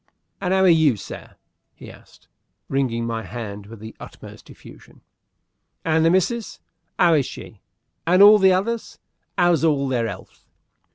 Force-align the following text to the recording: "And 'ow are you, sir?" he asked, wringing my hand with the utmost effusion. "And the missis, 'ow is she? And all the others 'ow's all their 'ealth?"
"And 0.41 0.51
'ow 0.51 0.63
are 0.63 0.67
you, 0.67 0.97
sir?" 0.97 1.35
he 1.75 1.91
asked, 1.91 2.27
wringing 2.69 3.05
my 3.05 3.21
hand 3.21 3.67
with 3.67 3.79
the 3.79 3.95
utmost 3.99 4.49
effusion. 4.49 5.01
"And 5.85 6.03
the 6.03 6.09
missis, 6.09 6.59
'ow 6.97 7.13
is 7.13 7.27
she? 7.27 7.61
And 8.07 8.23
all 8.23 8.39
the 8.39 8.51
others 8.51 8.97
'ow's 9.37 9.63
all 9.63 9.87
their 9.87 10.07
'ealth?" 10.07 10.43